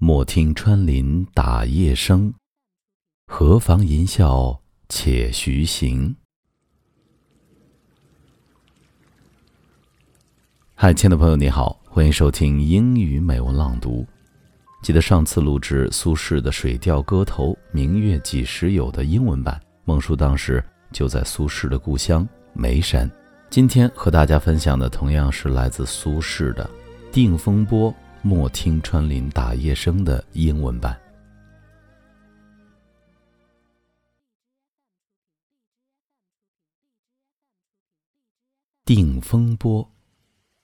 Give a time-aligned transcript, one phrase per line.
[0.00, 2.32] 莫听穿林打叶声，
[3.26, 4.56] 何妨吟啸
[4.88, 6.14] 且徐行。
[10.76, 14.06] 嗨，亲爱的朋友，你好，欢迎收听英语美文朗读。
[14.84, 23.10] 记得上次录制苏轼的《水调歌头·明月几时有》的英文版，孟叔当时就在苏轼的故乡眉山。
[23.50, 26.64] 今天和大家分享的同样是来自苏轼的
[27.12, 27.90] 《定风波》。
[28.20, 31.00] 莫听穿林打叶声的英文版。
[38.84, 39.88] 定风波，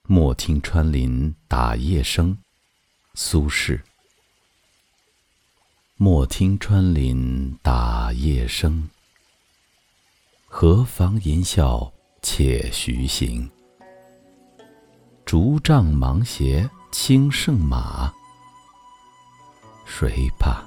[0.03, 2.37] 莫听穿林打叶声。
[3.13, 3.81] 苏轼。
[5.95, 8.89] 莫听穿林打叶声，
[10.45, 11.89] 何妨吟啸
[12.21, 13.49] 且徐行。
[15.23, 16.69] 竹杖芒鞋。
[16.97, 18.11] 青胜马，
[19.85, 20.63] 谁怕？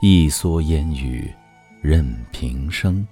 [0.00, 1.28] 一蓑烟雨
[1.82, 3.06] 任平生。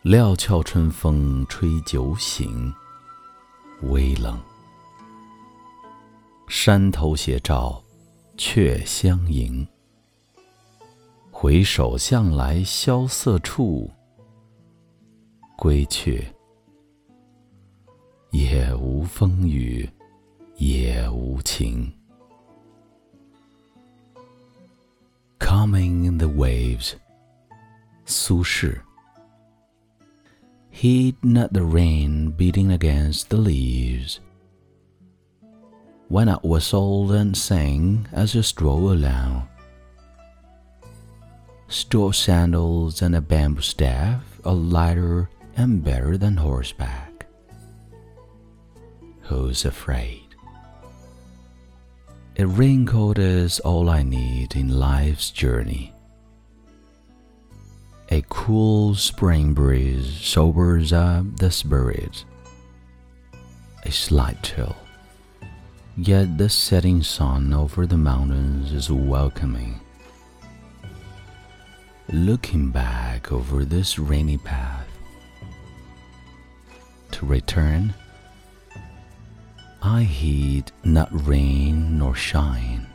[0.00, 2.72] 料峭春风吹酒醒，
[3.82, 4.40] 微冷。
[6.48, 7.80] 山头斜照
[8.38, 9.64] 却相迎。
[11.30, 13.90] 回首向来萧瑟处，
[15.54, 16.26] 归去。
[18.65, 19.87] 也无风雨
[20.57, 21.93] 也无晴。
[25.37, 26.93] Coming in the waves，
[28.05, 28.81] 苏轼。
[30.71, 34.19] Heed not the rain beating against the leaves.
[36.09, 39.43] When I was old and sang as you stroll along,
[41.67, 47.14] straw sandals and a bamboo staff are lighter and better than horseback
[49.28, 50.22] who's afraid?
[52.38, 55.92] A raincoat is all I need in life's journey.
[58.10, 62.24] A cool spring breeze sobers up the spirit.
[63.84, 64.76] A slight chill,
[65.96, 69.80] yet the setting sun over the mountains is welcoming.
[72.12, 74.86] Looking back over this rainy path,
[77.10, 77.94] to return
[79.88, 82.88] I heed not rain nor shine.